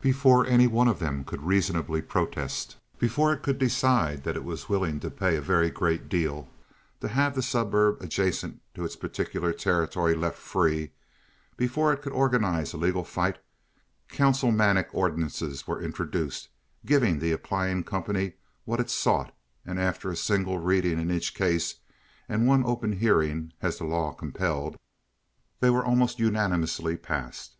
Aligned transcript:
Before 0.00 0.46
any 0.46 0.66
one 0.66 0.88
of 0.88 0.98
them 0.98 1.24
could 1.24 1.42
reasonably 1.42 2.00
protest, 2.00 2.78
before 2.98 3.34
it 3.34 3.42
could 3.42 3.58
decide 3.58 4.24
that 4.24 4.34
it 4.34 4.42
was 4.42 4.66
willing 4.70 4.98
to 5.00 5.10
pay 5.10 5.36
a 5.36 5.42
very 5.42 5.68
great 5.68 6.08
deal 6.08 6.48
to 7.02 7.08
have 7.08 7.34
the 7.34 7.42
suburb 7.42 7.98
adjacent 8.00 8.62
to 8.74 8.86
its 8.86 8.96
particular 8.96 9.52
territory 9.52 10.14
left 10.14 10.38
free, 10.38 10.92
before 11.58 11.92
it 11.92 12.00
could 12.00 12.14
organize 12.14 12.72
a 12.72 12.78
legal 12.78 13.04
fight, 13.04 13.36
councilmanic 14.08 14.88
ordinances 14.94 15.66
were 15.66 15.82
introduced 15.82 16.48
giving 16.86 17.18
the 17.18 17.32
applying 17.32 17.84
company 17.84 18.32
what 18.64 18.80
it 18.80 18.88
sought; 18.88 19.36
and 19.66 19.78
after 19.78 20.10
a 20.10 20.16
single 20.16 20.58
reading 20.58 20.98
in 20.98 21.10
each 21.10 21.34
case 21.34 21.74
and 22.26 22.46
one 22.46 22.64
open 22.64 22.92
hearing, 23.00 23.52
as 23.60 23.76
the 23.76 23.84
law 23.84 24.12
compelled, 24.14 24.78
they 25.60 25.68
were 25.68 25.84
almost 25.84 26.18
unanimously 26.18 26.96
passed. 26.96 27.56